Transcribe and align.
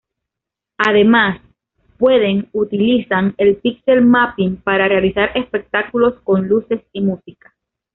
Además, 0.79 1.39
pueden 1.99 2.49
utilizan 2.53 3.35
el 3.37 3.57
pixel 3.57 4.01
mapping 4.01 4.57
para 4.57 4.87
realizar 4.87 5.31
espectáculos 5.35 6.15
con 6.23 6.47
luces 6.47 6.81
y 6.91 7.01
música. 7.01 7.53